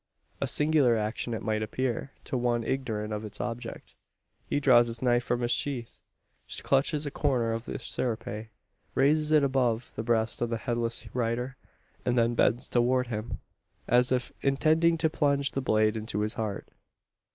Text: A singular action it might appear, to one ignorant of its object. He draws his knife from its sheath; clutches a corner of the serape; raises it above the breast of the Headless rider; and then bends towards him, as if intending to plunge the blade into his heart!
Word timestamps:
A 0.41 0.47
singular 0.47 0.97
action 0.97 1.31
it 1.35 1.43
might 1.43 1.61
appear, 1.61 2.09
to 2.23 2.35
one 2.35 2.63
ignorant 2.63 3.13
of 3.13 3.23
its 3.23 3.39
object. 3.39 3.93
He 4.47 4.59
draws 4.59 4.87
his 4.87 4.99
knife 5.03 5.23
from 5.23 5.43
its 5.43 5.53
sheath; 5.53 6.01
clutches 6.63 7.05
a 7.05 7.11
corner 7.11 7.51
of 7.51 7.65
the 7.65 7.77
serape; 7.77 8.47
raises 8.95 9.31
it 9.31 9.43
above 9.43 9.93
the 9.95 10.01
breast 10.01 10.41
of 10.41 10.49
the 10.49 10.57
Headless 10.57 11.07
rider; 11.13 11.55
and 12.03 12.17
then 12.17 12.33
bends 12.33 12.67
towards 12.67 13.09
him, 13.09 13.41
as 13.87 14.11
if 14.11 14.31
intending 14.41 14.97
to 14.97 15.07
plunge 15.07 15.51
the 15.51 15.61
blade 15.61 15.95
into 15.95 16.21
his 16.21 16.33
heart! 16.33 16.69